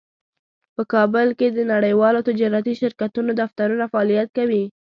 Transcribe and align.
په 0.75 0.83
کابل 0.93 1.27
کې 1.39 1.47
د 1.51 1.59
نړیوالو 1.73 2.25
تجارتي 2.29 2.73
شرکتونو 2.81 3.31
دفترونه 3.41 3.85
فعالیت 3.91 4.29
کوي 4.37 4.63